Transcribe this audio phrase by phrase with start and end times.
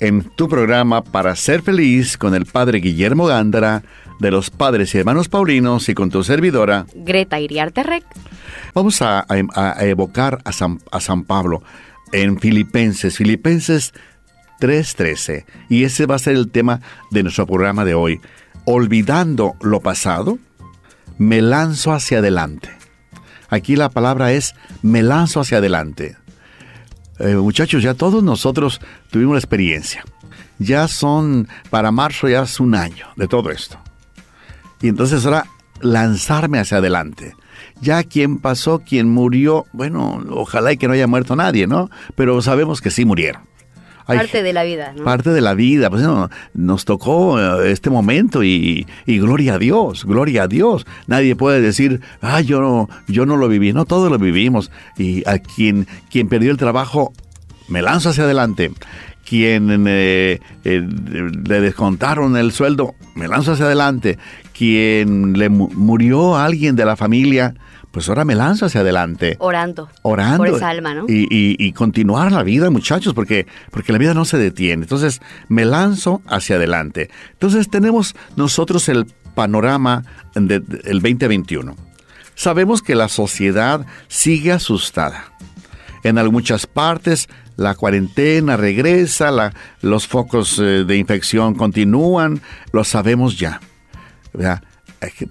[0.00, 3.82] en tu programa Para ser feliz con el Padre Guillermo Gándara
[4.18, 8.04] de los Padres y Hermanos Paulinos y con tu servidora Greta Iriarte Rec.
[8.74, 9.26] Vamos a,
[9.80, 11.62] evocar a San, a San Pablo
[12.12, 13.92] en Filipenses, Filipenses
[14.60, 15.44] 3:13.
[15.68, 18.20] Y ese va a ser el tema de nuestro programa de hoy.
[18.64, 20.38] Olvidando lo pasado,
[21.18, 22.70] me lanzo hacia adelante.
[23.48, 26.16] Aquí la palabra es me lanzo hacia adelante.
[27.18, 28.80] Eh, muchachos, ya todos nosotros
[29.10, 30.04] tuvimos la experiencia.
[30.58, 33.78] Ya son, para marzo ya es un año de todo esto.
[34.80, 35.46] Y entonces ahora
[35.80, 37.34] lanzarme hacia adelante.
[37.80, 41.90] Ya quien pasó, quien murió, bueno, ojalá y que no haya muerto nadie, ¿no?
[42.14, 43.42] Pero sabemos que sí murieron
[44.06, 44.92] parte de la vida.
[44.96, 45.04] ¿no?
[45.04, 45.90] Parte de la vida.
[45.90, 46.02] Pues,
[46.54, 50.86] nos tocó eh, este momento y, gloria a Dios, gloria a Dios.
[51.06, 53.72] Nadie puede decir, ah, yo no, yo no lo viví.
[53.72, 54.70] No, todos lo vivimos.
[54.96, 57.12] Y a quien, quien perdió el trabajo,
[57.68, 58.72] me lanzo hacia adelante.
[59.28, 60.88] Quien eh, eh,
[61.48, 64.18] le descontaron el sueldo, me lanzo hacia adelante.
[64.56, 67.54] Quien le murió a alguien de la familia,
[67.96, 69.36] pues ahora me lanzo hacia adelante.
[69.38, 69.88] Orando.
[70.02, 70.36] Orando.
[70.36, 71.06] Por esa alma, ¿no?
[71.08, 74.82] Y, y, continuar la vida, muchachos, porque, porque la vida no se detiene.
[74.82, 77.08] Entonces, me lanzo hacia adelante.
[77.32, 81.74] Entonces, tenemos nosotros el panorama del 2021.
[82.34, 85.32] Sabemos que la sociedad sigue asustada.
[86.02, 93.38] En muchas partes la cuarentena regresa, la, los focos eh, de infección continúan, lo sabemos
[93.38, 93.58] ya.
[94.34, 94.62] ¿verdad?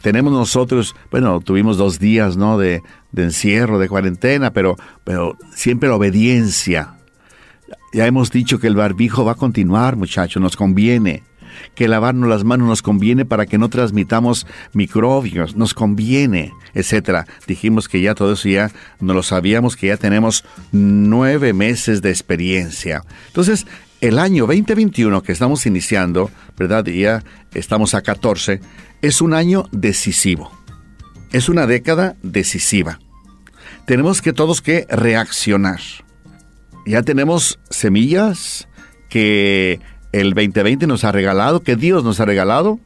[0.02, 2.58] Tenemos nosotros, bueno, tuvimos dos días, ¿no?
[2.58, 2.82] De,
[3.16, 6.96] encierro, de cuarentena, pero, pero siempre la obediencia.
[7.94, 11.24] Ya hemos dicho que el barbijo va a continuar, muchachos, nos conviene.
[11.74, 17.26] Que lavarnos las manos nos conviene para que no transmitamos microbios, nos conviene, etcétera.
[17.48, 20.44] Dijimos que ya todo eso ya no lo sabíamos, que ya tenemos
[20.74, 23.04] nueve meses de experiencia.
[23.28, 23.66] Entonces,
[24.02, 26.86] el año 2021 que estamos iniciando, ¿verdad?
[26.86, 28.60] Ya estamos a 14,
[29.06, 30.52] es un año decisivo.
[31.32, 33.00] Es una década decisiva.
[33.86, 35.80] Tenemos que todos que reaccionar.
[36.88, 38.68] Ya tenemos semillas
[39.08, 39.80] que
[40.12, 42.80] el 2020 nos ha regalado, que Dios nos ha regalado.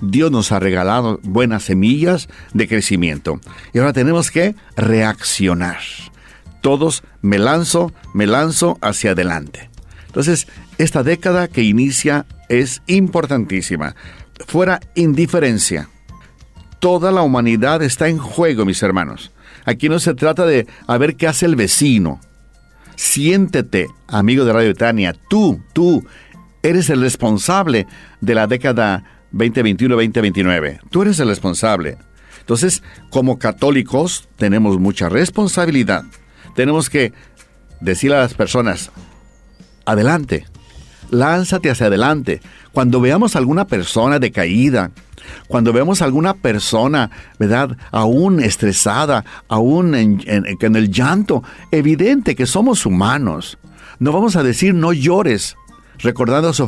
[0.00, 3.38] Dios nos ha regalado buenas semillas de crecimiento.
[3.74, 5.80] Y ahora tenemos que reaccionar.
[6.62, 9.68] Todos me lanzo, me lanzo hacia adelante.
[10.06, 13.94] Entonces, esta década que inicia es importantísima
[14.46, 15.88] fuera indiferencia.
[16.78, 19.32] Toda la humanidad está en juego, mis hermanos.
[19.64, 22.20] Aquí no se trata de a ver qué hace el vecino.
[22.96, 26.04] Siéntete, amigo de Radio Tania, tú, tú,
[26.62, 27.86] eres el responsable
[28.20, 30.80] de la década 2021-2029.
[30.90, 31.98] Tú eres el responsable.
[32.40, 36.04] Entonces, como católicos, tenemos mucha responsabilidad.
[36.54, 37.12] Tenemos que
[37.80, 38.90] decirle a las personas,
[39.84, 40.46] adelante,
[41.10, 42.40] lánzate hacia adelante.
[42.72, 44.90] Cuando veamos alguna persona decaída,
[45.46, 47.76] cuando vemos alguna persona, ¿verdad?
[47.90, 53.58] Aún estresada, aún en, el llanto, evidente que somos humanos.
[53.98, 55.56] No vamos a decir no llores,
[55.98, 56.66] recordando a, sus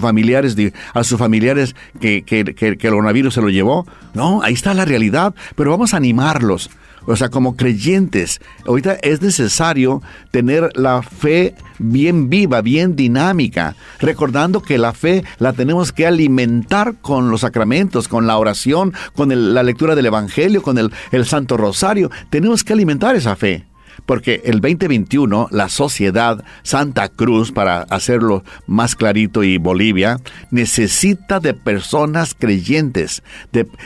[0.00, 0.56] familiares,
[0.94, 3.86] a sus familiares que, que, que, el coronavirus se lo llevó.
[4.14, 6.70] No, ahí está la realidad, pero vamos a animarlos.
[7.06, 14.62] O sea, como creyentes, ahorita es necesario tener la fe bien viva, bien dinámica, recordando
[14.62, 19.62] que la fe la tenemos que alimentar con los sacramentos, con la oración, con la
[19.62, 20.90] lectura del Evangelio, con el,
[21.24, 22.10] Santo Rosario.
[22.30, 23.66] Tenemos que alimentar esa fe
[24.08, 30.16] porque el 2021 la sociedad Santa Cruz, para hacerlo más clarito y Bolivia,
[30.50, 33.22] necesita de personas creyentes,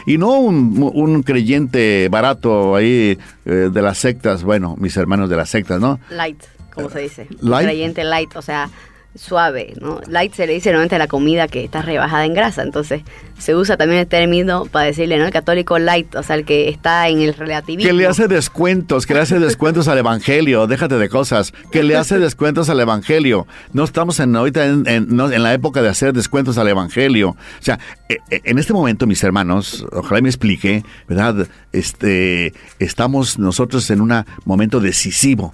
[0.07, 5.51] y no un, creyente barato ahí eh, de las sectas, bueno, mis hermanos de las
[5.51, 5.99] sectas, ¿no?
[6.09, 6.41] Light,
[6.73, 7.27] como se dice.
[7.41, 7.67] Light.
[7.67, 8.71] Creyente light, o sea,
[9.15, 10.01] suave, ¿no?
[10.09, 13.03] Light se le dice normalmente a la comida que está rebajada en grasa, entonces
[13.39, 15.27] se usa también el término para decirle, ¿no?
[15.27, 17.89] El católico light, o sea, el que está en el relativismo.
[17.89, 21.97] Que le hace descuentos, que le hace descuentos al evangelio, déjate de cosas, que le
[21.97, 23.47] hace descuentos al evangelio.
[23.73, 27.31] No estamos en, ahorita en, en, la época de hacer descuentos al evangelio.
[27.31, 27.79] O sea,
[28.09, 31.49] e, e, en este momento, mis hermanos, ojalá me explique, ¿verdad?
[31.73, 35.53] Este, estamos nosotros en un momento decisivo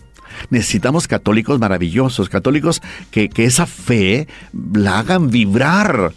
[0.51, 2.81] Necesitamos católicos maravillosos, católicos
[3.11, 4.29] que, esa fe
[4.73, 6.13] la hagan vibrar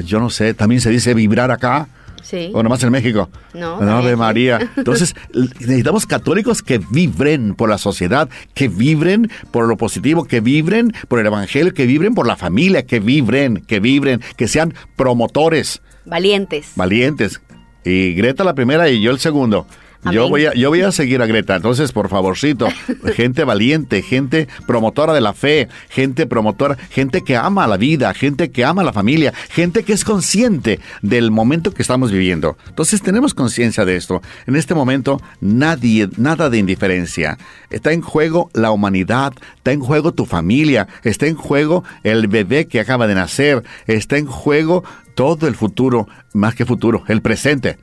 [0.00, 1.88] yo no sé, también se dice vibrar acá.
[2.22, 2.50] Sí.
[2.54, 3.28] O nomás en México.
[3.52, 3.76] No.
[3.76, 4.70] Ave María.
[4.76, 10.92] Entonces, necesitamos católicos que vibren por la sociedad, que vibren por lo positivo, que vibren
[11.08, 15.82] por el evangelio, que vibren por la familia, que vibren, que vibren, que sean promotores.
[16.06, 16.72] Valientes.
[16.76, 17.40] Valientes.
[17.84, 19.66] Y Greta la primera y yo el segundo.
[20.10, 21.54] Yo voy, a, yo voy a seguir a Greta.
[21.54, 22.66] Entonces, por favorcito,
[23.14, 28.50] gente valiente, gente promotora de la fe, gente promotora, gente que ama la vida, gente
[28.50, 32.56] que ama la familia, gente que es consciente del momento que estamos viviendo.
[32.68, 34.22] Entonces, tenemos conciencia de esto.
[34.46, 37.38] En este momento, nadie, nada de indiferencia.
[37.70, 42.66] Está en juego la humanidad, está en juego tu familia, está en juego el bebé
[42.66, 44.82] que acaba de nacer, está en juego
[45.14, 47.78] todo el futuro, más que futuro, el presente.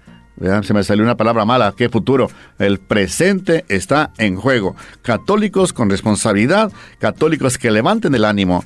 [0.63, 1.73] Se me salió una palabra mala.
[1.75, 2.29] ¿Qué futuro?
[2.59, 4.75] El presente está en juego.
[5.01, 8.63] Católicos con responsabilidad, católicos que levanten el ánimo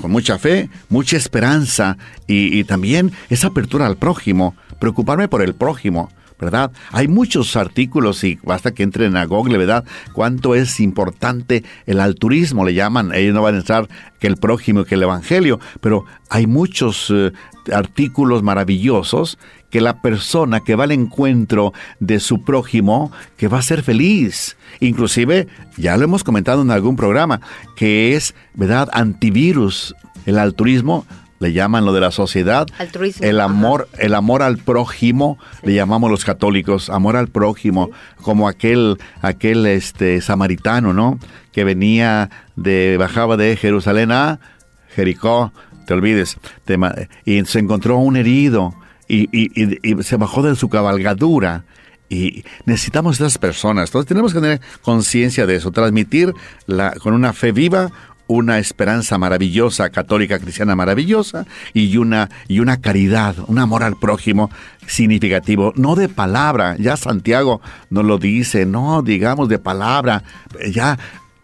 [0.00, 6.08] con mucha fe, mucha esperanza y, también esa apertura al prójimo, preocuparme por el prójimo.
[6.40, 6.72] ¿verdad?
[6.90, 9.84] Hay muchos artículos y basta que entren a Google, ¿verdad?
[10.12, 13.14] Cuánto es importante el altruismo, le llaman.
[13.14, 13.88] Ellos no van a entrar
[14.18, 17.30] que el prójimo, que el evangelio, pero hay muchos eh,
[17.72, 19.38] artículos maravillosos
[19.72, 24.56] que la persona que va al encuentro de su prójimo, que va a ser feliz.
[24.80, 25.48] Inclusive,
[25.78, 27.40] ya lo hemos comentado en algún programa,
[27.74, 29.96] que es, ¿verdad?, antivirus.
[30.26, 31.06] El altruismo
[31.40, 32.66] le llaman lo de la sociedad,
[33.20, 37.90] el amor, el amor al prójimo, le llamamos los católicos, amor al prójimo,
[38.20, 41.18] como aquel, aquel este samaritano, ¿no?
[41.50, 44.38] Que venía de, bajaba de Jerusalén a
[44.94, 45.52] Jericó,
[45.86, 46.36] te olvides,
[47.24, 48.74] y se encontró un herido
[49.08, 51.64] y, y, se bajó de su cabalgadura.
[52.08, 53.88] Y necesitamos esas personas.
[53.88, 56.34] Entonces tenemos que tener conciencia de eso, transmitir
[56.66, 57.90] la, con una fe viva
[58.26, 64.50] una esperanza maravillosa, católica cristiana maravillosa, y una, y una caridad, un amor al prójimo
[64.86, 67.60] significativo, no de palabra, ya Santiago
[67.90, 70.24] nos lo dice, no digamos de palabra,
[70.70, 70.98] ya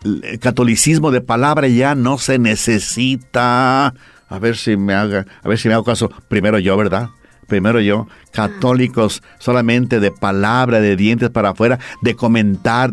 [0.05, 3.95] el catolicismo de palabra ya no se necesita.
[4.31, 7.09] A ver si me haga, a ver si me hago caso, primero yo, ¿verdad?
[7.49, 12.93] Primero yo, católicos solamente de palabra, de dientes para afuera, de comentar,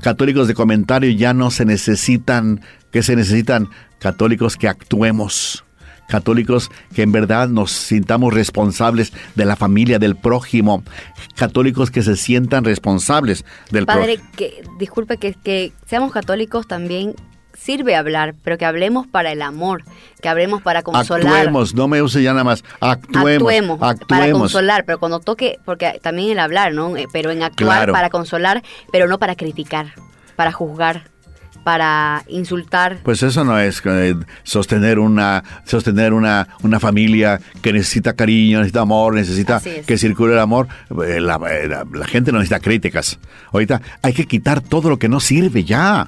[0.00, 2.60] católicos de comentario ya no se necesitan
[2.92, 5.64] que se necesitan católicos que actuemos,
[6.08, 10.84] católicos que en verdad nos sintamos responsables de la familia, del prójimo,
[11.34, 14.06] católicos que se sientan responsables del prójimo.
[14.06, 17.14] Padre, que, disculpe que, que seamos católicos también
[17.56, 19.84] sirve hablar, pero que hablemos para el amor,
[20.20, 21.26] que hablemos para consolar.
[21.26, 23.32] Actuemos, no me use ya nada más, actuemos,
[23.80, 26.96] actuemos, para consolar, pero cuando toque, porque también el hablar, ¿no?
[26.96, 28.62] Eh, pero en actuar para consolar,
[28.92, 29.94] pero no para criticar,
[30.36, 31.16] para juzgar
[31.66, 32.98] para insultar.
[33.02, 34.14] Pues eso no es eh,
[34.44, 40.38] sostener una sostener una, una familia que necesita cariño, necesita amor, necesita que circule el
[40.38, 40.68] amor.
[41.04, 43.18] Eh, la, la, gente no necesita críticas.
[43.52, 46.06] Ahorita hay que quitar todo lo que no sirve ya.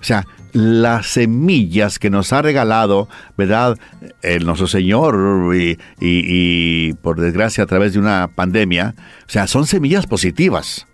[0.00, 3.78] O sea, las semillas que nos ha regalado, ¿verdad?
[4.22, 8.94] El nuestro Señor y, y, por desgracia a través de una pandemia,
[9.26, 10.86] o sea, son semillas positivas,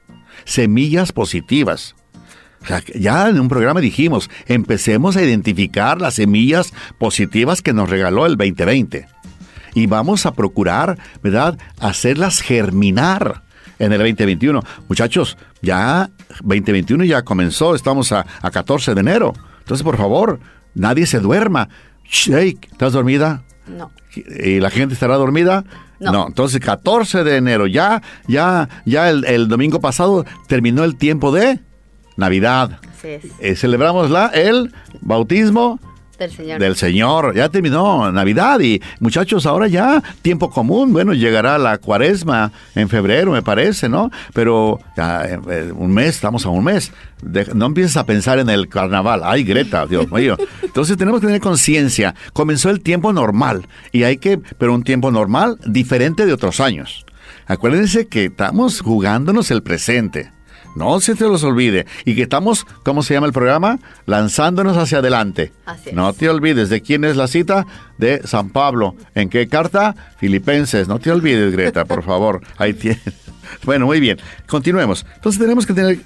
[0.44, 1.94] semillas positivas.
[2.94, 8.36] Ya en un programa dijimos, empecemos a identificar las semillas positivas que nos regaló el
[8.36, 9.06] 2020.
[9.74, 13.42] Y vamos a procurar, ¿verdad?, hacerlas germinar
[13.82, 14.62] en el 2021.
[14.88, 16.08] Muchachos, ya
[16.42, 19.32] 2021 ya comenzó, estamos a, a 14 de enero.
[19.58, 20.38] Entonces, por favor,
[20.74, 21.68] nadie se duerma.
[22.08, 23.42] Shake, ¿estás dormida?
[23.66, 23.90] No.
[24.14, 25.64] ¿Y la gente estará dormida?
[25.98, 26.28] No.
[26.28, 31.60] Entonces, 14 de enero, ya, ya, ya el, domingo pasado terminó el tiempo de
[32.16, 32.78] Navidad.
[32.98, 33.24] Así es.
[33.40, 35.80] Eh, celebramos la, el bautismo
[36.22, 36.60] del Señor.
[36.60, 37.34] Del Señor.
[37.34, 40.92] Ya terminó Navidad y muchachos, ahora ya tiempo común.
[40.92, 44.10] Bueno, llegará la cuaresma en febrero, me parece, ¿no?
[44.32, 46.92] Pero eh, un mes, estamos a un mes.
[47.54, 49.22] no empieces a pensar en el carnaval.
[49.24, 50.36] Ay, Greta, Dios mío.
[50.62, 52.14] Entonces tenemos que tener conciencia.
[52.32, 57.04] Comenzó el tiempo normal y hay que, pero un tiempo normal diferente de otros años.
[57.46, 60.30] Acuérdense que estamos jugándonos el presente.
[60.74, 61.86] No se te los olvide.
[62.04, 63.78] Y que estamos, ¿cómo se llama el programa?
[64.06, 65.52] Lanzándonos hacia adelante.
[65.92, 67.66] No te olvides de quién es la cita
[67.98, 68.96] de San Pablo.
[69.14, 69.94] ¿En qué carta?
[70.18, 70.88] Filipenses.
[70.88, 72.40] No te olvides, Greta, por favor.
[72.58, 73.02] Ahí tienes.
[73.64, 74.18] Bueno, muy bien.
[74.46, 75.04] Continuemos.
[75.14, 75.98] Entonces tenemos que tener,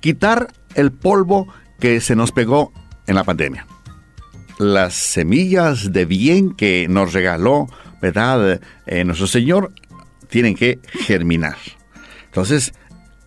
[0.00, 1.48] quitar el polvo
[1.78, 2.74] que se nos pegó
[3.06, 3.66] en la pandemia.
[4.58, 7.68] Las semillas de bien que nos regaló,
[8.02, 8.60] ¿verdad?
[8.86, 9.72] Eh, nuestro Señor
[10.28, 11.56] tienen que germinar.
[12.26, 12.74] Entonces,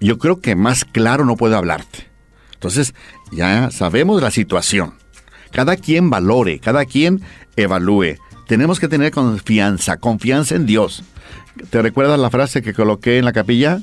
[0.07, 2.07] yo creo que más claro no puedo hablarte.
[2.53, 2.93] Entonces,
[3.31, 4.93] ya sabemos la situación.
[5.51, 7.21] Cada quien valore, cada quien
[7.55, 8.17] evalúe
[8.47, 11.03] tenemos que tener confianza, confianza en Dios.
[11.69, 13.79] ¿Te recuerdas la frase que coloqué en la capilla?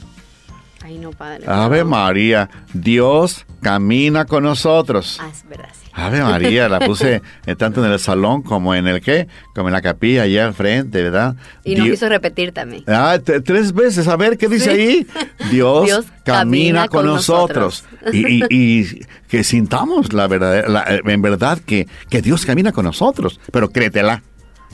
[1.11, 1.45] Padre.
[1.47, 5.19] Ave María, Dios camina con nosotros.
[5.21, 5.91] Ah, es verdad, sí.
[5.93, 9.73] Ave María, la puse eh, tanto en el salón como en el qué, como en
[9.73, 11.37] la capilla allá al frente, ¿verdad?
[11.65, 12.85] Y nos hizo repetir también.
[12.87, 15.07] Ah, tres veces, a ver, ¿qué dice ahí?
[15.51, 17.85] Dios, camina, con, nosotros.
[18.13, 20.65] Y, que sintamos la verdad,
[21.07, 24.23] en verdad que, que Dios camina con nosotros, pero créetela,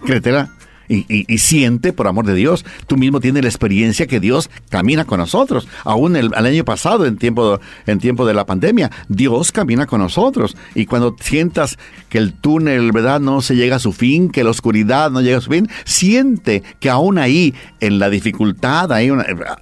[0.05, 0.51] créetela
[0.89, 5.19] y, siente, por amor de Dios, tú mismo tienes la experiencia que Dios camina con
[5.19, 5.69] nosotros.
[5.85, 10.57] Aún el, año pasado, en tiempo, en tiempo de la pandemia, Dios camina con nosotros.
[10.75, 11.79] Y cuando sientas
[12.09, 15.39] que el túnel, ¿verdad?, no se llega a su fin, que la oscuridad no llega
[15.39, 19.11] a su fin, siente que aún ahí, en la dificultad, hay,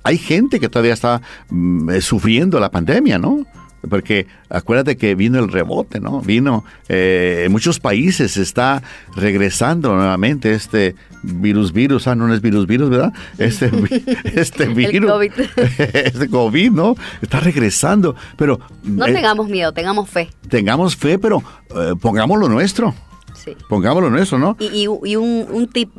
[0.03, 3.47] hay gente que todavía está mm, eh, sufriendo la pandemia, ¿no?
[3.89, 6.21] Porque acuérdate que vino el rebote, ¿no?
[6.21, 8.83] Vino, eh, en muchos países está
[9.17, 13.13] regresando nuevamente este virus, virus, ah, no es virus, virus, ¿verdad?
[13.39, 13.71] Este,
[14.25, 15.33] este virus, COVID.
[15.79, 16.95] este COVID, ¿no?
[17.23, 18.61] Está regresando, pero...
[18.83, 20.31] No eh, tengamos miedo, tengamos fe.
[20.49, 21.43] Tengamos fe, pero
[21.75, 22.95] eh, pongamos lo nuestro.
[23.35, 23.57] Sí.
[23.69, 24.57] Pongámoslo nuestro, ¿no?
[24.59, 25.91] Y, y, un, un, tip,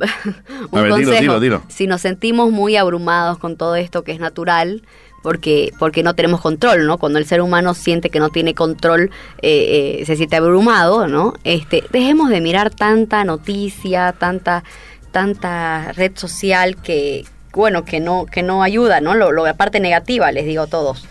[0.70, 1.38] un consejo,
[1.68, 4.82] si nos sentimos muy abrumados con todo esto que es natural,
[5.22, 6.98] porque, porque no tenemos control, ¿no?
[6.98, 9.10] Cuando el ser humano siente que no tiene control,
[9.42, 11.34] eh, eh, se siente abrumado, ¿no?
[11.44, 14.64] Este, dejemos de mirar tanta noticia, tanta,
[15.10, 19.14] tanta red social que, bueno, que no, que no ayuda, ¿no?
[19.14, 21.06] Lo, la parte negativa, les digo a todos.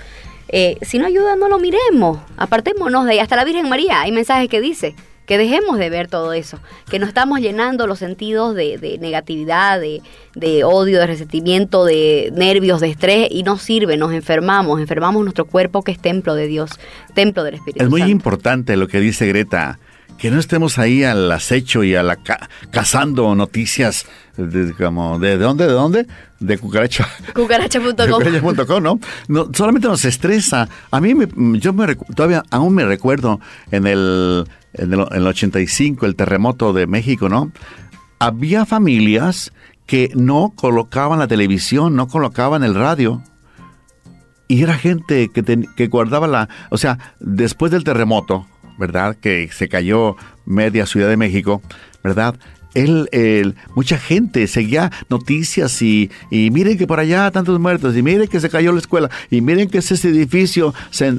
[0.47, 2.19] Eh, si no ayuda, no lo miremos.
[2.38, 3.19] Apartémonos de ahí.
[3.19, 4.95] Hasta la Virgen María, hay mensajes que dice
[5.25, 10.63] que dejemos de ver todo eso, que nos estamos llenando los sentidos de, negatividad, de,
[10.63, 15.84] odio, de resentimiento, de nervios, de estrés y no sirve, nos enfermamos, enfermamos nuestro cuerpo
[15.84, 16.72] que es templo de Dios,
[17.13, 19.79] templo del Espíritu Es muy importante lo que dice Greta,
[20.17, 22.17] que no estemos ahí al acecho y a la
[22.72, 24.05] cazando noticias
[24.38, 26.08] de, como de, dónde, de dónde,
[26.39, 27.08] de cucaracha.
[27.34, 27.96] Cucaracha.com.
[27.98, 29.00] Cucaracha.com, ¿no?
[29.27, 29.50] ¿no?
[29.53, 30.70] Solamente nos estresa.
[30.91, 31.27] A mí me,
[31.60, 33.39] yo me todavía aún me recuerdo
[33.72, 34.46] en el
[34.77, 37.51] en el, 85, el terremoto de México, ¿no?
[38.20, 39.51] Había familias
[39.86, 43.22] que no colocaban la televisión, no colocaban el radio.
[44.48, 46.50] Y era gente que, que guardaba la...
[46.70, 49.15] O sea, después del terremoto, ¿verdad?
[49.15, 50.15] Que se cayó
[50.46, 51.62] media Ciudad de México,
[52.03, 52.36] ¿verdad?
[52.75, 58.39] Él, mucha gente seguía noticias y, miren que por allá tantos muertos, y miren que
[58.39, 61.13] se cayó la escuela, y miren que ese edificio se,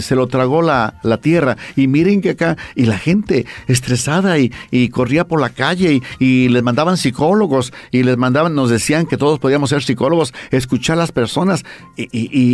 [0.00, 4.50] se lo tragó la, tierra, y miren que acá, y la gente estresada y,
[4.90, 9.38] corría por la calle y, les mandaban psicólogos y les mandaban, nos decían que todos
[9.38, 11.64] podíamos ser psicólogos, escuchar a las personas
[11.96, 12.08] y,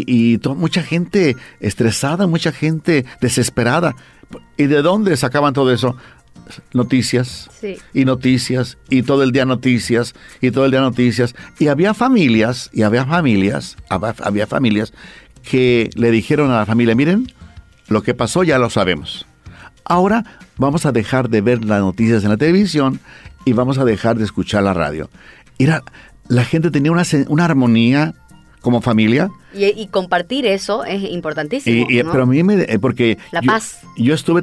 [0.07, 3.95] y mucha gente estresada, mucha gente desesperada.
[4.57, 5.97] ¿Y de dónde sacaban todo eso?
[6.73, 7.51] Noticias
[7.95, 11.35] y noticias y todo el día noticias y todo el día noticias.
[11.59, 14.93] Y había familias, y había familias, había, familias
[15.43, 17.33] que le dijeron a la familia, miren,
[17.89, 19.27] lo que pasó ya lo sabemos.
[19.85, 20.25] Ahora
[20.57, 23.01] vamos a dejar de ver las noticias en la televisión
[23.45, 25.11] y vamos a dejar de escuchar la radio.
[25.59, 25.83] Era,
[26.29, 28.15] la gente tenía una, una armonía
[28.63, 29.31] como familia.
[29.55, 31.87] Y, compartir eso es importantísimo.
[31.91, 32.63] Y, Pero a mí me...
[32.63, 33.19] Eh, porque...
[33.31, 33.81] La paz.
[33.99, 34.43] Yo estuve,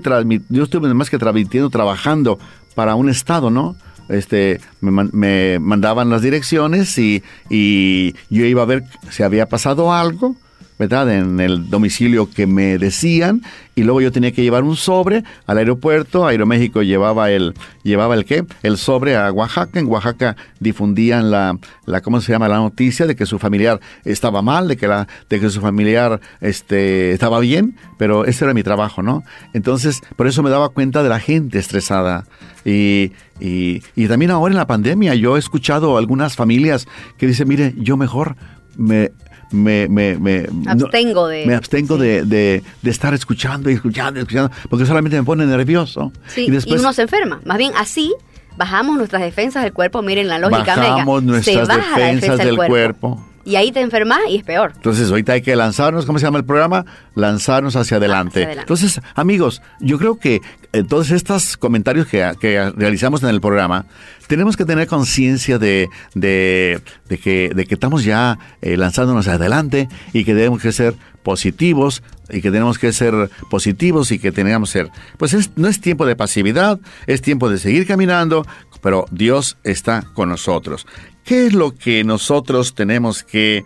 [0.50, 2.38] yo estuve más que transmitiendo, trabajando
[2.76, 3.76] para un estado, ¿no?
[4.10, 10.36] Este, me, mandaban las direcciones y, y yo iba a ver si había pasado algo
[10.80, 11.14] ¿verdad?
[11.14, 13.42] En el domicilio que me decían
[13.76, 16.26] y luego yo tenía que llevar un sobre al aeropuerto.
[16.26, 18.46] Aeroméxico llevaba el, llevaba el qué?
[18.64, 19.78] El sobre a Oaxaca.
[19.78, 22.48] En Oaxaca difundían la, la, ¿cómo se llama?
[22.48, 26.22] La noticia de que su familiar estaba mal, de que la, de que su familiar,
[26.40, 29.24] este, estaba bien, pero ese era mi trabajo, ¿no?
[29.54, 32.26] Entonces, por eso me daba cuenta de la gente estresada.
[32.64, 37.48] Y, y, y también ahora en la pandemia yo he escuchado algunas familias que dicen,
[37.48, 38.36] mire, yo mejor
[38.80, 39.12] me
[39.52, 44.52] me, me, me abstengo de me abstengo de, de, estar escuchando y escuchando y escuchando
[44.70, 46.12] porque solamente me pone nervioso.
[46.36, 47.42] Y, después, uno se enferma.
[47.46, 48.14] Más bien así
[48.58, 50.02] bajamos nuestras defensas del cuerpo.
[50.02, 54.74] Miren la lógica bajamos nuestras defensas del, cuerpo y ahí te enfermas y es peor.
[54.76, 56.86] Entonces, ahorita hay que lanzarnos, ¿cómo se llama el programa?
[57.16, 58.44] Lanzarnos hacia adelante.
[58.44, 60.42] Entonces, amigos, yo creo que
[60.72, 63.88] eh, todos estos comentarios que, realizamos en el programa,
[64.28, 66.80] tenemos que tener conciencia de, de,
[67.24, 72.04] que, de que estamos ya eh, lanzándonos hacia adelante y que debemos que ser positivos
[72.30, 76.06] y que tenemos que ser positivos y que tenemos que ser, pues no es tiempo
[76.06, 78.46] de pasividad, es tiempo de seguir caminando,
[78.82, 80.86] pero Dios está con nosotros.
[81.30, 83.64] ¿Qué es lo que nosotros tenemos que,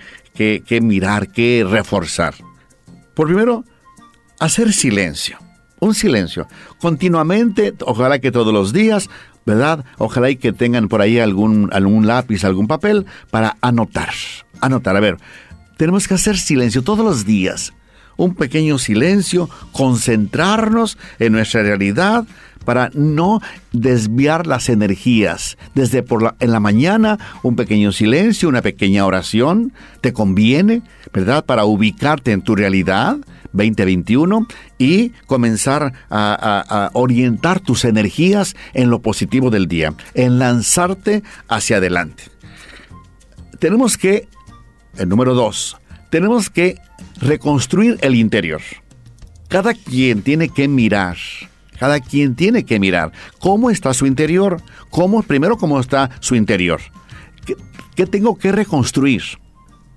[0.82, 2.34] mirar, que reforzar?
[3.14, 3.64] Por primero,
[4.38, 5.40] hacer silencio
[5.80, 6.46] un silencio.
[6.82, 9.10] Continuamente, ojalá que todos los días,
[9.46, 9.86] ¿verdad?
[9.98, 14.12] Ojalá y que tengan por ahí algún, algún lápiz, algún papel para anotar.
[14.60, 15.18] Anotar, a ver,
[15.78, 17.72] tenemos que hacer silencio todos los días.
[18.18, 22.26] Un pequeño silencio, concentrarnos en nuestra realidad
[22.66, 23.42] para no
[23.72, 25.58] desviar las energías.
[25.76, 31.46] Desde por la, en la mañana, un pequeño silencio, una pequeña oración, te conviene, ¿verdad?
[31.46, 33.18] Para ubicarte en tu realidad
[33.54, 41.78] 2021 y comenzar a, orientar tus energías en lo positivo del día, en lanzarte hacia
[41.78, 42.24] adelante.
[43.60, 44.28] Tenemos que,
[44.98, 45.78] el número dos,
[46.10, 46.78] tenemos que
[47.24, 48.62] reconstruir el interior.
[49.48, 51.18] Cada quien tiene que mirar,
[51.80, 56.82] cada quien tiene que mirar cómo está su interior, cómo, primero cómo está su interior.
[57.96, 59.24] qué tengo que reconstruir?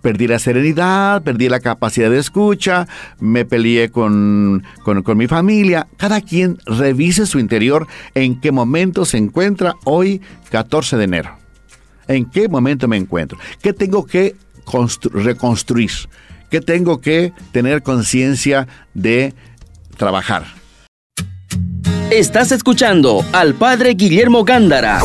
[0.06, 2.86] perdí la serenidad, perdí la capacidad de escucha,
[3.18, 5.88] me peleé con, con, mi familia.
[5.96, 10.20] Cada quien revise su interior en qué momento se encuentra hoy,
[10.52, 11.36] 14 de enero.
[12.06, 13.36] ¿En qué momento me encuentro?
[13.60, 14.36] ¿Qué tengo que
[15.12, 15.90] reconstruir?
[16.50, 19.34] ¿Qué tengo que tener conciencia de
[19.96, 20.44] trabajar?
[22.10, 25.00] Estás escuchando al padre Guillermo Gándara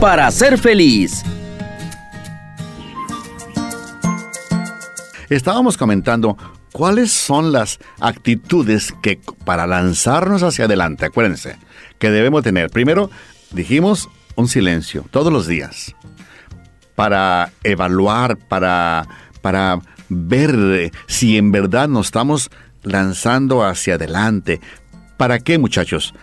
[0.00, 1.22] para ser feliz.
[5.30, 6.36] Estábamos comentando
[6.72, 11.56] cuáles son las actitudes que para lanzarnos hacia adelante, acuérdense,
[11.98, 12.68] que debemos tener.
[12.68, 13.10] Primero,
[13.52, 15.94] dijimos un silencio todos los días
[16.94, 19.08] para evaluar, para,
[19.40, 19.80] para
[20.12, 22.50] ver si en verdad nos estamos
[22.82, 24.60] lanzando hacia adelante.
[25.16, 26.14] ¿Para qué, muchachos?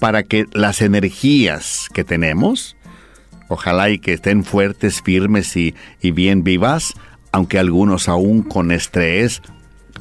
[0.00, 2.76] Para que las energías que tenemos,
[3.48, 6.94] ojalá y que estén fuertes, firmes y, y bien vivas,
[7.32, 9.42] aunque algunos aún con estrés,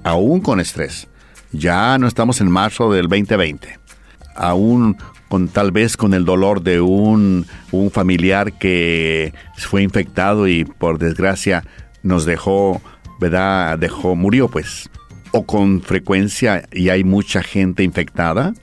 [0.04, 1.08] aún con estrés.
[1.52, 3.80] Ya no estamos en marzo del 2020.
[4.36, 4.98] Aún
[5.30, 11.00] con tal vez con el dolor de un, un familiar que fue infectado y por
[11.00, 11.64] desgracia
[12.04, 12.82] nos dejó,
[13.20, 13.78] ¿verdad?
[13.80, 14.90] Dejó, murió pues.
[15.32, 18.54] O con frecuencia y hay mucha gente infectada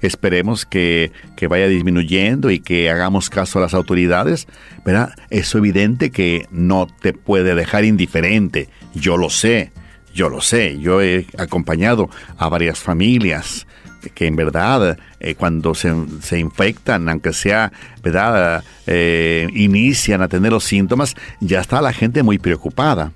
[0.00, 1.12] esperemos que,
[1.48, 4.46] vaya disminuyendo y que hagamos caso a las autoridades,
[4.84, 5.14] ¿verdad?
[5.30, 9.72] Es evidente que no te puede dejar indiferente, yo lo sé,
[10.14, 13.66] yo lo sé, yo he acompañado a varias familias
[14.14, 15.92] que en verdad eh, cuando se,
[16.22, 18.62] se, infectan, aunque sea, ¿verdad?
[18.86, 23.12] Eh, inician a tener los síntomas, ya está la gente muy preocupada.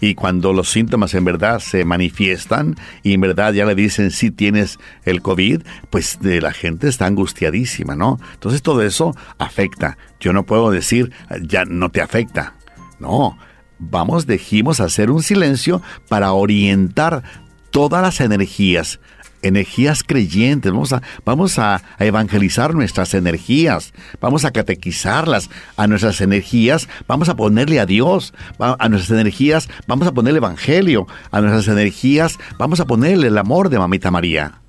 [0.00, 4.30] Y cuando los síntomas en verdad se manifiestan y en verdad ya le dicen si
[4.30, 8.18] tienes el COVID, pues de la gente está angustiadísima, ¿no?
[8.34, 9.98] Entonces todo eso afecta.
[10.20, 12.54] Yo no puedo decir, ya no te afecta.
[12.98, 13.38] No,
[13.78, 17.22] vamos, dijimos hacer un silencio para orientar
[17.70, 19.00] todas las energías
[19.42, 26.88] energías creyentes, vamos a, vamos a, evangelizar nuestras energías, vamos a catequizarlas a nuestras energías,
[27.06, 32.38] vamos a ponerle a Dios, a nuestras energías, vamos a ponerle Evangelio, a nuestras energías,
[32.58, 34.60] vamos a ponerle el amor de Mamita María.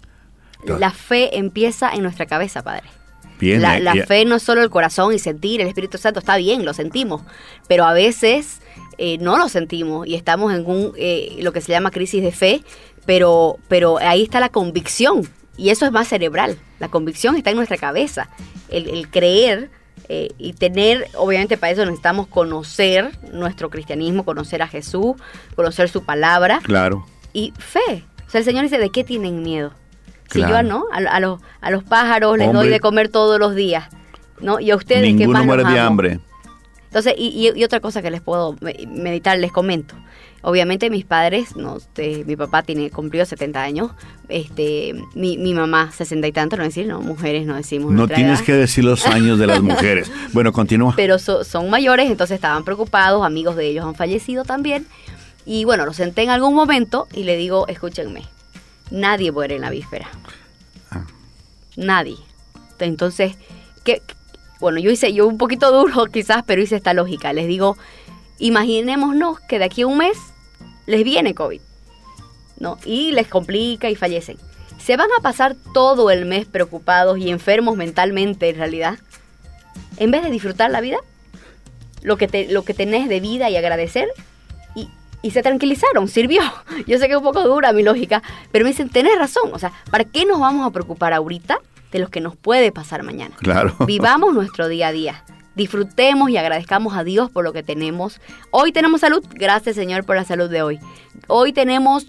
[0.65, 2.89] La fe empieza en nuestra cabeza, Padre.
[3.39, 6.35] Bien, la, la fe no es solo el corazón y sentir, el Espíritu Santo está
[6.35, 7.21] bien, lo sentimos,
[7.69, 8.59] pero a veces
[9.01, 12.33] eh, no lo sentimos y estamos en un, eh, lo que se llama crisis de
[12.33, 12.61] fe
[13.09, 16.59] pero, pero ahí está la convicción y eso es más cerebral.
[16.77, 18.29] La convicción está en nuestra cabeza.
[18.69, 19.71] El, creer
[20.09, 25.15] eh, y tener, obviamente para eso necesitamos conocer nuestro cristianismo, conocer a Jesús,
[25.55, 26.59] conocer su palabra.
[26.61, 27.03] Claro.
[27.33, 28.05] Y fe.
[28.27, 29.73] O sea, el Señor dice, ¿de qué tienen miedo?
[30.29, 33.89] Si yo no, a, los, a los pájaros les doy de comer todos los días.
[34.39, 34.59] ¿no?
[34.59, 36.19] Y a ustedes que más muere de hambre.
[36.85, 38.55] Entonces, y, y, otra cosa que les puedo
[38.87, 39.95] meditar, les comento.
[40.41, 43.91] Obviamente mis padres, no, este, mi papá tiene cumplió 70 años,
[44.29, 47.91] este, mi, mi mamá 60 y tanto, no decir, no, mujeres no decimos.
[47.91, 50.11] No tienes que decir los años de las mujeres.
[50.31, 50.93] bueno, continúa.
[50.95, 54.87] Pero son mayores, entonces estaban preocupados, amigos de ellos han fallecido también.
[55.45, 58.23] Y bueno, los senté en algún momento y le digo, escúchenme,
[58.91, 60.07] nadie muere en la víspera.
[60.91, 61.05] Ah.
[61.75, 62.17] Nadie.
[62.79, 63.35] Entonces,
[63.83, 64.01] ¿qué,
[64.59, 67.33] bueno, yo hice, yo un poquito duro quizás, pero hice esta lógica.
[67.33, 67.77] Les digo,
[68.39, 70.17] imaginémonos que de aquí a un mes
[70.85, 71.61] les viene COVID,
[72.57, 72.77] ¿no?
[72.85, 74.37] Y les complica y fallecen.
[74.79, 78.97] ¿Se van a pasar todo el mes preocupados y enfermos mentalmente en realidad?
[79.97, 80.97] En vez de disfrutar la vida,
[82.01, 84.07] lo que, te, lo que tenés de vida y agradecer,
[84.73, 84.89] y,
[85.21, 86.41] y se tranquilizaron, sirvió.
[86.87, 89.59] Yo sé que es un poco dura mi lógica, pero me dicen, tenés razón, o
[89.59, 91.59] sea, ¿para qué nos vamos a preocupar ahorita
[91.91, 93.35] de lo que nos puede pasar mañana?
[93.37, 93.75] Claro.
[93.85, 95.23] Vivamos nuestro día a día
[95.59, 98.21] disfrutemos y agradezcamos a Dios por lo que tenemos.
[98.49, 100.79] Hoy tenemos salud, gracias Señor por la salud de hoy.
[101.27, 102.07] Hoy tenemos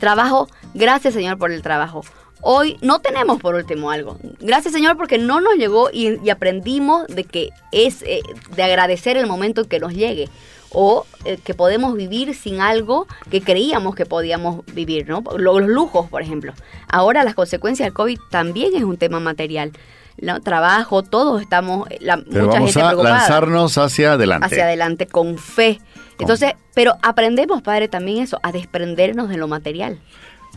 [0.00, 2.02] trabajo, gracias Señor por el trabajo.
[2.40, 4.16] hoy no tenemos por último algo.
[4.40, 8.22] Gracias Señor porque no nos llegó y, aprendimos de que es eh,
[8.56, 10.30] de agradecer el momento en que nos llegue
[10.70, 15.22] o eh, que podemos vivir sin algo que creíamos que podíamos vivir, ¿no?
[15.36, 16.54] Los lujos, por ejemplo.
[16.88, 19.72] Ahora las consecuencias del COVID también es un tema material.
[20.20, 20.40] ¿No?
[20.40, 24.46] Trabajo, todos estamos, la, mucha vamos a lanzarnos hacia adelante.
[24.46, 25.80] Hacia adelante con fe.
[26.18, 29.98] Entonces, pero aprendemos, Padre, también eso, a desprendernos de lo material.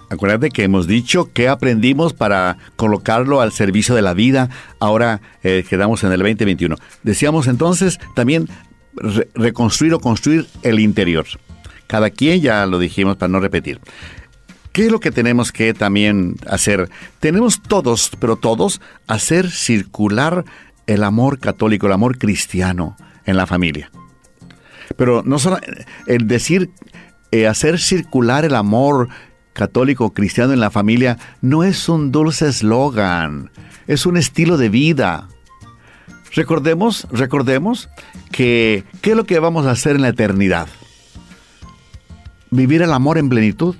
[0.10, 4.50] Acuérdate que hemos dicho que aprendimos para colocarlo al servicio de la vida.
[4.80, 6.76] Ahora eh, quedamos en el 2021.
[7.04, 8.50] Decíamos entonces también
[9.36, 11.26] reconstruir o construir el interior.
[11.88, 13.80] Cada quien, ya lo dijimos para no repetir.
[14.72, 16.90] ¿Qué es lo que tenemos que también hacer?
[17.20, 20.46] Tenemos todos, pero todos, hacer circular
[20.88, 23.92] el amor católico, el amor cristiano en la familia.
[24.96, 25.60] Pero no solo
[26.08, 26.70] el decir,
[27.32, 29.10] eh, hacer circular el amor
[29.54, 33.52] católico cristiano en la familia no es un dulce eslogan,
[33.88, 35.28] es un estilo de vida.
[36.34, 37.90] Recordemos, recordemos
[38.32, 40.68] que ¿qué es lo que vamos a hacer en la eternidad?
[42.50, 43.76] Vivir el amor en plenitud.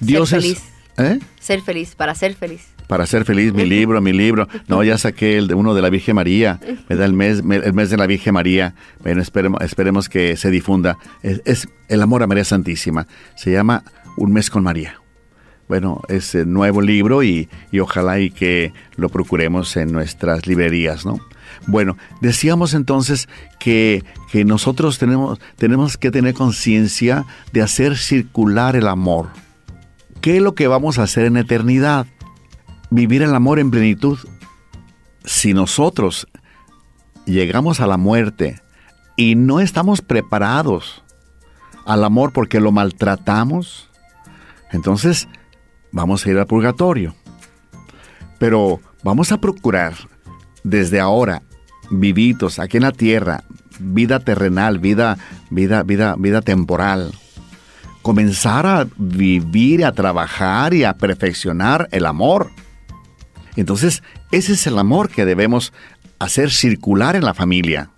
[0.00, 0.62] Dios ser feliz.
[0.98, 1.18] ¿eh?
[1.40, 2.66] Ser feliz, para ser feliz.
[2.86, 4.48] Para ser feliz, mi libro, mi libro.
[4.68, 6.60] No, ya saqué el de uno de la Virgen María.
[6.88, 8.74] Me da el mes, el mes de la Virgen María.
[9.02, 10.98] Bueno, esperemos, esperemos que se difunda.
[11.22, 13.06] Es, es el amor a María Santísima.
[13.34, 13.84] Se llama
[14.16, 15.00] Un mes con María
[15.68, 17.48] bueno, ese nuevo libro y,
[17.80, 21.18] ojalá y que lo procuremos en nuestras librerías, ¿no?
[21.66, 23.28] Bueno, decíamos entonces
[23.58, 29.28] que, que nosotros tenemos, tenemos que tener conciencia de hacer circular el amor.
[30.20, 32.06] ¿Qué es lo que vamos a hacer en eternidad?
[32.90, 34.18] Vivir el amor en plenitud.
[35.24, 36.26] Si nosotros
[37.24, 38.60] llegamos a la muerte
[39.16, 41.02] y no estamos preparados
[41.84, 43.90] al amor porque lo maltratamos,
[44.72, 45.28] entonces
[45.92, 47.14] vamos a ir al purgatorio.
[48.38, 49.94] Pero vamos a procurar
[50.62, 51.42] desde ahora,
[51.90, 53.44] vivitos aquí en la tierra,
[53.78, 55.16] vida terrenal, vida,
[55.50, 57.12] vida, vida, vida temporal,
[58.06, 62.52] comenzar a vivir, a trabajar y a perfeccionar el amor.
[63.56, 65.72] Entonces, ese es el amor que debemos
[66.20, 67.90] hacer circular en la familia.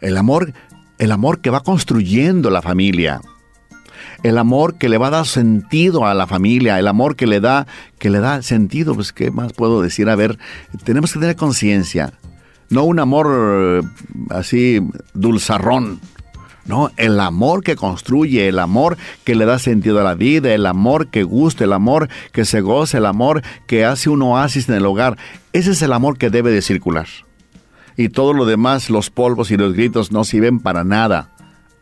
[0.00, 0.54] El amor,
[0.96, 3.20] el amor que va construyendo la familia.
[4.22, 7.40] El amor que le va a dar sentido a la familia, el amor que le
[7.40, 7.66] da,
[7.98, 10.38] que le da sentido, pues qué más puedo decir, a ver,
[10.84, 12.14] tenemos que tener conciencia,
[12.70, 13.82] no un amor eh,
[14.30, 14.80] así
[15.12, 16.00] dulzarrón,
[16.64, 20.66] no, el amor que construye, el amor que le da sentido a la vida, el
[20.66, 24.76] amor que gusta, el amor que se goza, el amor que hace un oasis en
[24.76, 25.16] el hogar,
[25.52, 27.06] ese es el amor que debe de circular.
[27.96, 31.30] Y todo lo demás, los polvos y los gritos no sirven para nada.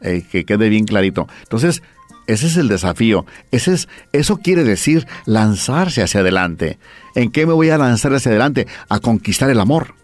[0.01, 1.27] Eh, que quede bien clarito.
[1.43, 1.83] Entonces,
[2.29, 3.27] ese es el desafío.
[3.51, 6.79] Ese es, eso quiere decir lanzarse hacia adelante.
[7.15, 8.67] ¿En qué me voy a lanzar hacia adelante?
[8.89, 9.95] A conquistar el amor,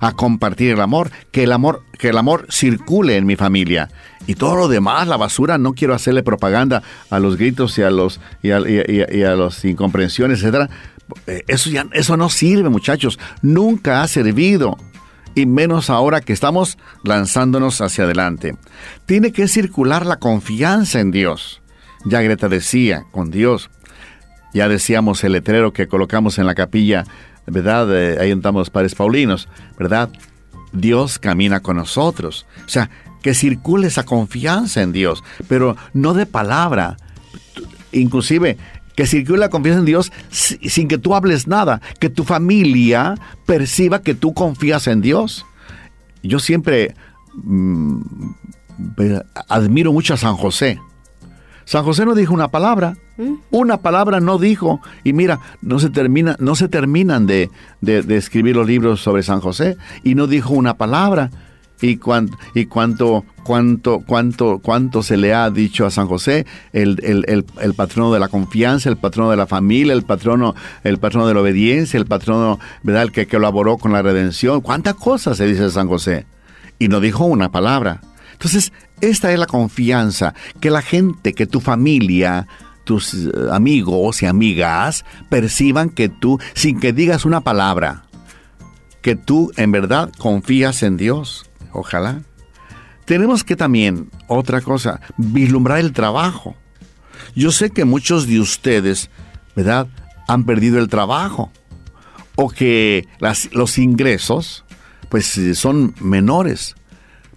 [0.00, 3.88] a compartir el amor, que el amor, que el amor circule en mi familia.
[4.26, 7.90] Y todo lo demás, la basura, no quiero hacerle propaganda a los gritos y a
[7.90, 10.68] los y a, los incomprensiones, etcétera.
[11.26, 13.18] Eh, eso ya eso no sirve, muchachos.
[13.42, 14.76] Nunca ha servido
[15.36, 18.56] y menos ahora que estamos lanzándonos hacia adelante.
[19.04, 21.62] Tiene que circular la confianza en Dios.
[22.06, 23.70] Ya Greta decía, con Dios.
[24.54, 27.04] Ya decíamos el letrero que colocamos en la capilla,
[27.46, 27.88] ¿verdad?
[27.96, 30.10] Eh, ahí estamos los padres paulinos, ¿verdad?
[30.72, 32.46] Dios camina con nosotros.
[32.64, 32.90] O sea,
[33.22, 36.96] que circule esa confianza en Dios, pero no de palabra.
[37.92, 38.56] Inclusive,
[38.94, 44.02] que circule la confianza en Dios sin que tú hables nada, que tu familia perciba
[44.02, 45.44] que tú confías en Dios.
[46.22, 46.94] Yo siempre
[47.34, 48.00] mm,
[49.48, 50.80] admiro mucho a San José.
[51.66, 53.34] San José no dijo una palabra, ¿Mm?
[53.50, 54.80] una palabra no dijo.
[55.02, 57.50] Y mira, no se, termina, no se terminan de,
[57.82, 61.30] escribir los libros sobre San José y no dijo una palabra.
[61.82, 66.98] Y, cuánto, y cuánto, cuánto, cuánto, cuánto se le ha dicho a San José, el,
[67.02, 71.34] el, patrono de la confianza, el patrono de la familia, el patrono, el patrono de
[71.34, 73.02] la obediencia, el patrono, ¿verdad?
[73.02, 74.62] El que colaboró con la redención.
[74.62, 76.26] ¿Cuántas cosas se dice de San José?
[76.78, 78.00] Y no dijo una palabra.
[78.36, 82.46] Entonces, esta es la confianza, que la gente, que tu familia,
[82.84, 88.04] tus eh, amigos y amigas perciban que tú, sin que digas una palabra,
[89.00, 91.48] que tú en verdad confías en Dios.
[91.72, 92.22] Ojalá.
[93.06, 96.56] Tenemos que también, otra cosa, vislumbrar el trabajo.
[97.34, 99.08] Yo sé que muchos de ustedes,
[99.54, 99.86] ¿verdad?,
[100.28, 101.52] han perdido el trabajo
[102.34, 103.06] o que
[103.52, 104.64] los ingresos,
[105.08, 106.74] pues son menores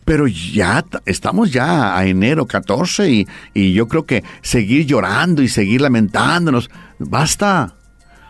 [0.10, 5.48] pero ya estamos ya a enero 14 y, y, yo creo que seguir llorando y
[5.48, 7.76] seguir lamentándonos, basta.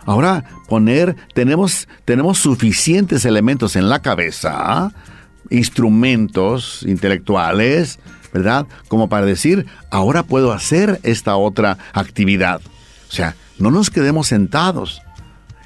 [0.03, 4.91] Ahora poner, tenemos, tenemos suficientes elementos en la cabeza,
[5.49, 7.99] instrumentos intelectuales,
[8.33, 8.67] ¿verdad?
[8.89, 12.59] Como para decir, ahora puedo hacer esta otra actividad.
[13.07, 15.01] O sea, no nos quedemos sentados.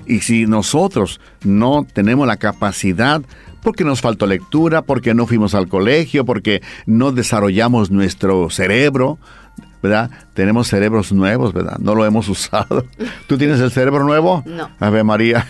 [0.05, 3.23] Y si nosotros no tenemos la capacidad,
[3.63, 9.17] porque nos faltó lectura, porque no fuimos al colegio, porque no desarrollamos nuestro cerebro,
[9.83, 10.09] ¿verdad?
[10.33, 11.77] Tenemos cerebros nuevos, ¿verdad?
[11.79, 12.85] No lo hemos usado.
[13.27, 14.41] ¿Tú tienes el cerebro nuevo?
[14.45, 14.69] No.
[14.79, 15.45] Ave María.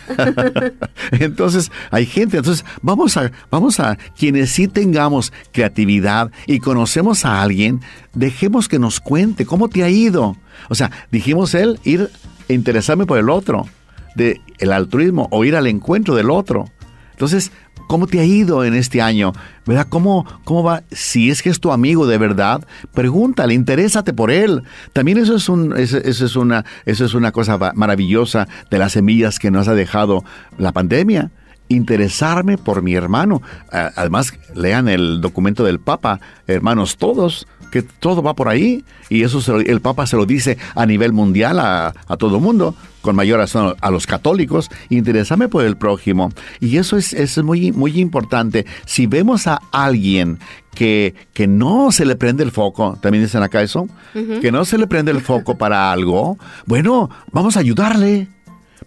[1.12, 7.44] entonces, hay gente, entonces vamos a vamos a quienes sí tengamos creatividad y conocemos a
[7.44, 7.82] alguien,
[8.14, 10.36] dejemos que nos cuente cómo te ha ido.
[10.68, 12.10] O sea, dijimos él ir
[12.50, 13.68] e interesarme por el otro,
[14.16, 16.66] de el altruismo o ir al encuentro del otro.
[17.12, 17.52] Entonces,
[17.88, 19.34] ¿Cómo te ha ido en este año?
[19.66, 19.88] ¿Verdad?
[19.90, 20.84] ¿Cómo, ¿Cómo va?
[20.92, 24.64] Si es que es tu amigo de verdad, pregúntale, interésate por él.
[24.94, 29.40] También eso es, un, eso, es, una, eso es una cosa maravillosa de las semillas
[29.40, 30.24] que nos ha dejado
[30.58, 31.32] la pandemia
[31.70, 33.42] interesarme por mi hermano.
[33.72, 39.58] Además, lean el documento del Papa, hermanos todos, que todo va por ahí y eso
[39.58, 43.40] el Papa se lo dice a nivel mundial a, a todo el mundo, con mayor
[43.40, 46.32] razón a los católicos, interesame por el prójimo.
[46.60, 48.68] Y eso es, es muy, muy importante.
[48.86, 50.38] Si vemos a alguien
[50.76, 54.78] que, que no se le prende el foco, también dicen acá eso, que no se
[54.78, 58.28] le prende el foco para algo, bueno, vamos a ayudarle,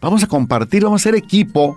[0.00, 1.76] vamos a compartir, vamos a ser equipo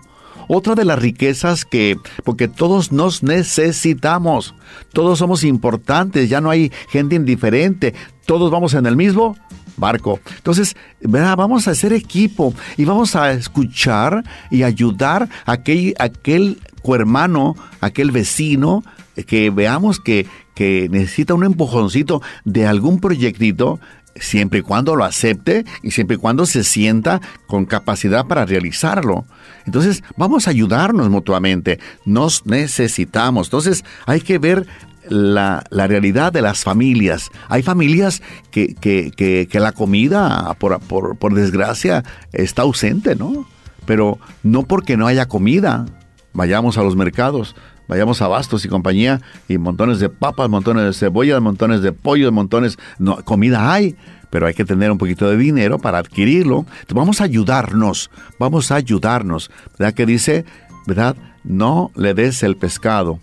[0.49, 4.55] otra de las riquezas que, porque todos nos necesitamos,
[4.91, 7.93] todos somos importantes, ya no hay gente indiferente,
[8.25, 9.37] todos vamos en el mismo
[9.77, 10.19] barco.
[10.35, 17.55] Entonces, vamos a hacer equipo y vamos a escuchar y ayudar a aquel, aquel cohermano,
[17.79, 18.83] aquel vecino,
[19.27, 23.79] que veamos que, que necesita un empujoncito de algún proyectito
[24.19, 29.25] siempre y cuando lo acepte y siempre y cuando se sienta con capacidad para realizarlo.
[29.65, 33.47] Entonces, vamos a ayudarnos mutuamente, nos necesitamos.
[33.47, 34.67] Entonces, hay que ver
[35.07, 37.29] la, realidad de las familias.
[37.47, 43.47] Hay familias que, que, la comida, por, por, por desgracia, está ausente, ¿no?
[43.85, 45.85] Pero no porque no haya comida.
[46.33, 47.55] Vayamos a los mercados,
[47.89, 52.31] vayamos a Bastos y compañía y montones de papas, montones de cebollas, montones de pollo,
[52.31, 53.97] montones, no, comida hay,
[54.29, 56.59] pero hay que tener un poquito de dinero para adquirirlo.
[56.59, 59.49] Entonces vamos a ayudarnos, vamos a ayudarnos.
[59.77, 60.45] ¿Verdad que dice,
[60.85, 61.17] verdad?
[61.43, 63.19] No le des el pescado.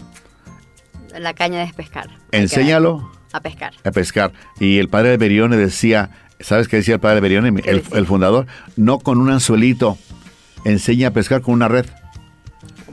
[1.16, 2.10] La caña de pescar.
[2.32, 3.12] Enséñalo.
[3.32, 3.72] A pescar.
[3.84, 4.32] A pescar.
[4.58, 8.06] Y el padre de Berione decía, ¿sabes qué decía el padre de Berione, el, el
[8.06, 8.46] fundador?
[8.76, 9.96] No con un anzuelito,
[10.64, 11.86] enseña a pescar con una red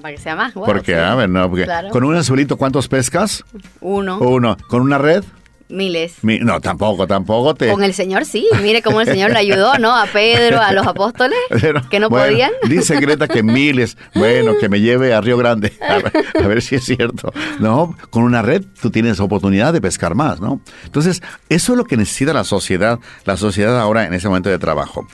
[0.04, 0.52] para que sea más.
[0.52, 3.46] porque, a ver, no, porque con un anzuelito, ¿cuántos pescas?
[3.80, 4.20] Uno.
[4.20, 4.58] Uno.
[4.68, 5.24] ¿Con una red?
[5.70, 6.18] Miles.
[6.22, 7.72] no, tampoco, tampoco te...
[7.72, 8.48] Con el Señor sí.
[8.62, 9.96] Mire cómo el Señor le ayudó, ¿no?
[9.96, 11.40] A Pedro, a los apóstoles,
[11.90, 12.52] que no podían.
[12.68, 13.98] Dice Greta que miles.
[14.14, 15.74] Bueno, que me lleve a Río Grande.
[15.82, 17.34] A ver, si es cierto.
[17.60, 20.62] No, con una red tú tienes oportunidad de pescar más, ¿no?
[20.84, 24.60] Entonces, eso es lo que necesita la sociedad, la sociedad ahora en ese momento de
[24.60, 25.08] trabajo.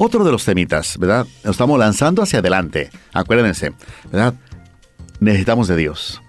[0.00, 1.26] Otro de los temitas, ¿verdad?
[1.42, 2.88] Nos estamos lanzando hacia adelante.
[3.12, 3.72] Acuérdense,
[4.12, 4.32] ¿verdad?
[5.18, 6.22] Necesitamos de Dios.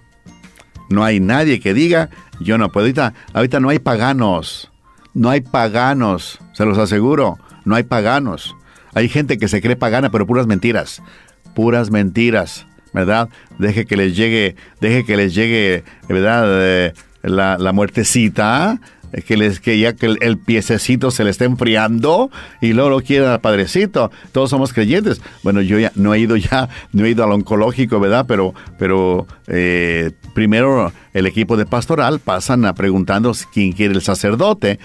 [0.89, 2.85] No hay nadie que diga, yo no puedo.
[2.85, 4.71] Ahorita, ahorita no hay paganos.
[5.13, 7.37] No hay paganos, se los aseguro.
[7.63, 8.55] No hay paganos.
[8.95, 11.03] Hay gente que se cree pagana, pero puras mentiras.
[11.53, 13.29] Puras mentiras, ¿verdad?
[13.59, 16.45] Deje que les llegue, deje que les llegue, ¿verdad?
[16.47, 18.79] Eh, la, la muertecita
[19.25, 22.29] que, les, que ya que el, piececito se le está enfriando
[22.61, 24.11] y luego lo quieren al padrecito.
[24.31, 25.21] Todos somos creyentes.
[25.43, 28.25] Bueno, yo ya no he ido ya, no he ido al oncológico, ¿verdad?
[28.27, 34.79] Pero, pero eh, primero el equipo de pastoral pasan a preguntando quién quiere el sacerdote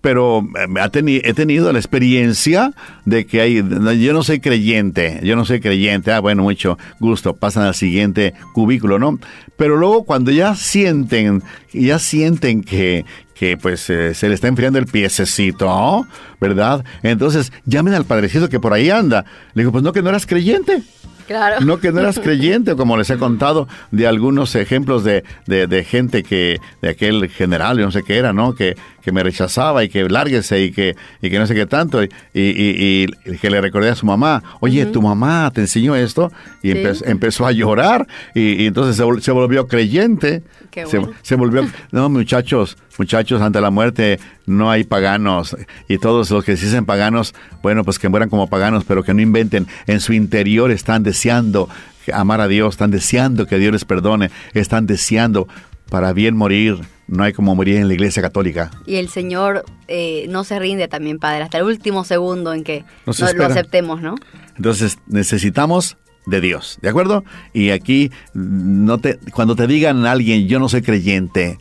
[0.00, 2.72] pero eh, he tenido la experiencia
[3.04, 7.34] de que hay, yo no soy creyente, yo no soy creyente, ah, bueno, mucho gusto,
[7.34, 9.18] pasan al siguiente cubículo, ¿no?
[9.56, 13.04] Pero luego cuando ya sienten, ya sienten que,
[13.38, 16.06] que pues eh, se le está enfriando el piececito,
[16.40, 16.84] ¿verdad?
[17.02, 19.24] Entonces llamen al padrecito que por ahí anda.
[19.54, 20.82] Le digo, pues no, que no eras creyente.
[21.28, 21.60] Claro.
[21.60, 26.22] No que no eras creyente, como les he contado de algunos ejemplos de, de, gente
[26.22, 28.54] que, de aquel general, yo no sé qué era, ¿no?
[28.54, 32.02] Que, que me rechazaba y que lárguese y que, y que no sé qué tanto.
[32.02, 33.06] Y, y,
[33.42, 36.32] que le recordé a su mamá, oye, tu mamá te enseñó esto.
[36.62, 40.42] Y empezó a llorar y, entonces se, volvió creyente.
[40.72, 44.18] se, se volvió, no, muchachos, muchachos, ante la muerte
[44.48, 45.56] no hay paganos.
[45.88, 49.14] Y todos los que se dicen paganos, bueno, pues que mueran como paganos, pero que
[49.14, 49.66] no inventen.
[49.86, 51.68] En su interior están deseando
[52.12, 55.46] amar a Dios, están deseando que Dios les perdone, están deseando
[55.90, 56.78] para bien morir.
[57.06, 58.70] No hay como morir en la iglesia católica.
[58.86, 62.84] Y el Señor eh, no se rinde también, Padre, hasta el último segundo en que
[63.06, 64.16] lo aceptemos, ¿no?
[64.56, 67.24] Entonces necesitamos de Dios, ¿de acuerdo?
[67.54, 71.58] Y aquí no te, cuando te digan a alguien yo no soy creyente,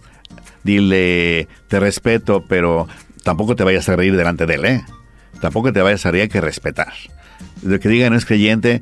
[0.68, 2.88] dile te respeto, pero
[3.24, 4.86] tampoco te vayas a reír delante de él, ¿eh?
[5.42, 6.94] Tampoco te vayas a reír, hay que respetar.
[7.64, 8.82] Lo que diga no es creyente,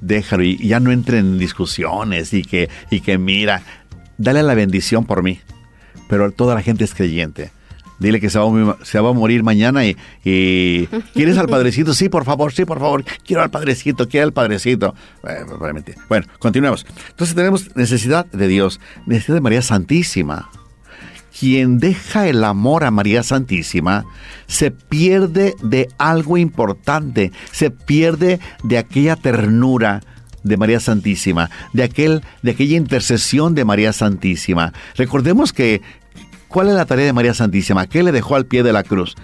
[0.00, 3.62] déjalo y ya no entre en discusiones y que, y que mira,
[4.16, 5.40] dale la bendición por mí.
[6.08, 7.50] Pero toda la gente es creyente.
[7.98, 11.94] Dile que se va, a, se va a morir mañana y, y, ¿Quieres al padrecito?
[11.94, 13.04] Sí, por favor, sí, por favor.
[13.26, 14.94] Quiero al padrecito, quiero al padrecito.
[16.08, 16.86] Bueno, continuemos.
[17.10, 20.48] Entonces tenemos necesidad de Dios, necesidad de María Santísima.
[21.38, 24.04] Quien deja el amor a María Santísima
[24.46, 30.00] se pierde de algo importante, se pierde de aquella ternura,
[30.42, 34.72] de María Santísima, de, aquel, de aquella intercesión de María Santísima.
[34.96, 35.82] Recordemos que,
[36.48, 37.86] ¿cuál es la tarea de María Santísima?
[37.86, 39.14] ¿Qué le dejó al pie de la cruz?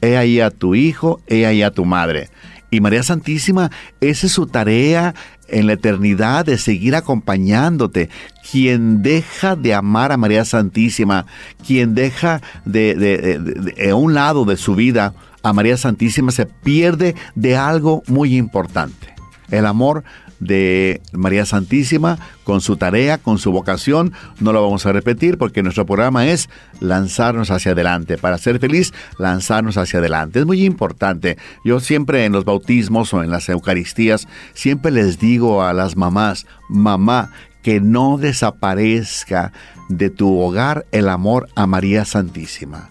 [0.00, 2.28] He ahí a tu hijo, he ahí a tu madre.
[2.70, 5.14] Y María Santísima, esa es su tarea
[5.52, 8.10] en la eternidad de seguir acompañándote.
[8.50, 11.26] Quien deja de amar a María Santísima,
[11.64, 17.14] quien deja de, de, de, un lado de su vida a María Santísima, se pierde
[17.34, 19.14] de algo muy importante.
[19.50, 20.02] El amor
[20.42, 24.12] de María Santísima con su tarea, con su vocación.
[24.40, 26.48] No lo vamos a repetir porque nuestro programa es
[26.80, 28.18] lanzarnos hacia adelante.
[28.18, 30.40] Para ser feliz, lanzarnos hacia adelante.
[30.40, 31.38] Es muy importante.
[31.64, 36.46] Yo siempre en los bautismos o en las Eucaristías, siempre les digo a las mamás,
[36.68, 37.30] mamá,
[37.62, 39.52] que no desaparezca
[39.88, 42.90] de tu hogar el amor a María Santísima.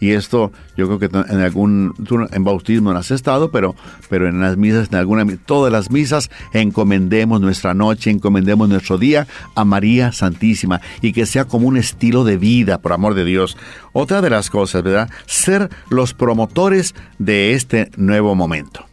[0.00, 1.94] Y esto yo creo que en algún
[2.30, 3.74] en bautismo no has estado, pero
[4.08, 9.26] pero en las misas en alguna todas las misas encomendemos nuestra noche, encomendemos nuestro día
[9.54, 13.56] a María Santísima y que sea como un estilo de vida por amor de Dios.
[13.92, 15.10] Otra de las cosas, ¿verdad?
[15.26, 18.86] Ser los promotores de este nuevo momento.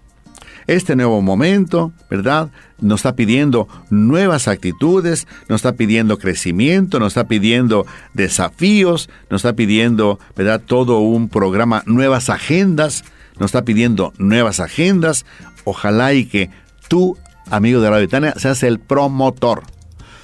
[0.67, 2.49] Este nuevo momento, ¿verdad?
[2.79, 9.53] Nos está pidiendo nuevas actitudes, nos está pidiendo crecimiento, nos está pidiendo desafíos, nos está
[9.53, 10.61] pidiendo, ¿verdad?
[10.65, 13.03] Todo un programa, nuevas agendas,
[13.39, 15.25] nos está pidiendo nuevas agendas.
[15.65, 16.49] Ojalá y que
[16.87, 17.17] tú,
[17.49, 19.63] amigo de la Betania, seas el promotor.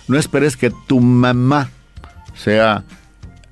[0.07, 1.69] No esperes que tu mamá
[2.33, 2.83] sea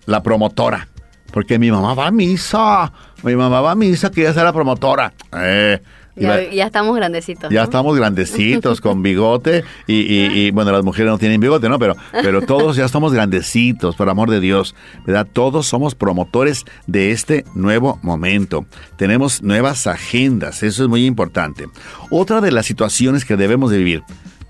[0.06, 0.88] la promotora.
[1.32, 2.91] Porque mi mamá va a misa.
[3.23, 5.13] Mi mamá va a misa, que ella sea la promotora.
[5.34, 5.82] Eh,
[6.17, 7.51] ya, estamos grandecitos.
[7.51, 11.80] Ya estamos grandecitos con bigote y, bueno, las mujeres no tienen bigote, ¿no?
[11.80, 14.75] Pero, pero todos ya estamos grandecitos, por amor de Dios,
[15.06, 15.27] ¿verdad?
[15.32, 18.65] Todos somos promotores de este nuevo momento.
[18.95, 21.67] Tenemos nuevas agendas, eso es muy importante.
[22.10, 24.03] Otra de las situaciones que debemos de vivir,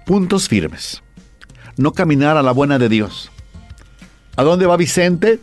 [0.06, 1.04] puntos firmes.
[1.76, 3.32] No caminar a la buena de Dios.
[4.36, 5.40] ¿A dónde va Vicente?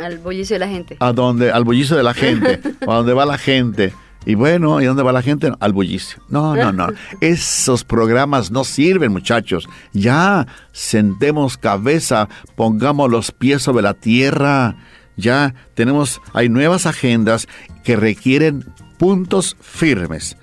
[0.00, 0.96] Al bullicio de la gente.
[1.00, 1.50] ¿A dónde?
[1.50, 2.60] Al bullicio de la gente.
[2.80, 3.92] ¿A dónde va la gente?
[4.26, 5.52] Y bueno, ¿y dónde va la gente?
[5.60, 6.22] Al bullicio.
[6.28, 6.88] No, no, no.
[7.20, 9.68] Esos programas no sirven, muchachos.
[9.92, 14.76] Ya, sentemos cabeza, pongamos los pies sobre la tierra.
[15.16, 17.46] Ya tenemos, hay nuevas agendas
[17.82, 18.64] que requieren
[18.98, 20.36] puntos firmes.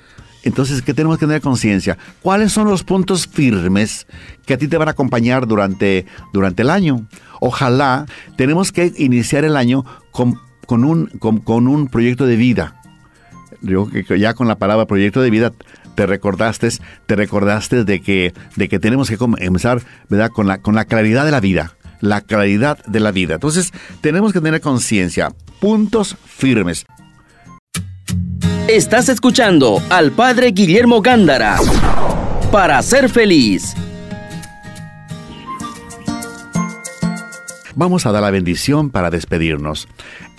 [0.43, 1.97] Entonces, ¿qué tenemos que tener conciencia?
[2.21, 4.07] ¿Cuáles son los puntos firmes
[4.45, 7.07] que a ti te van a acompañar durante, durante el año?
[7.39, 8.05] Ojalá
[8.37, 12.80] tenemos que iniciar el año con, con un, con un proyecto de vida
[13.61, 15.51] yo que ya con la palabra proyecto de vida
[15.95, 16.69] te recordaste,
[17.05, 20.29] te recordaste de que, de que tenemos que comenzar, ¿verdad?
[20.29, 23.35] Con la, con la claridad de la vida, la claridad de la vida.
[23.35, 23.71] Entonces,
[24.01, 26.85] tenemos que tener conciencia, puntos firmes.
[28.67, 31.57] Estás escuchando al Padre Guillermo Gándara
[32.51, 33.75] para ser feliz.
[37.75, 39.87] Vamos a dar la bendición para despedirnos.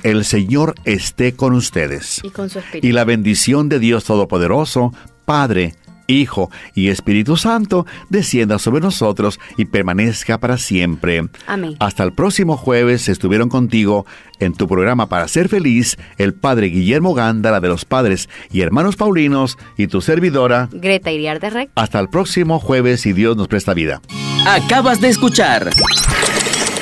[0.03, 2.21] El Señor esté con ustedes.
[2.25, 2.87] Y con su espíritu.
[2.87, 4.93] Y la bendición de Dios Todopoderoso,
[5.25, 5.75] Padre,
[6.09, 11.29] Hijo y Espíritu Santo, descienda sobre nosotros y permanezca para siempre.
[11.47, 11.77] Amén.
[11.79, 14.07] Hasta el próximo jueves estuvieron contigo
[14.41, 18.97] en tu programa Para Ser Feliz, el Padre Guillermo Gándara de los Padres y Hermanos
[18.97, 21.71] Paulinos y tu servidora, Greta Iriarte Rec.
[21.77, 24.03] Hasta el próximo jueves y Dios nos presta vida.
[24.47, 25.71] Acabas de escuchar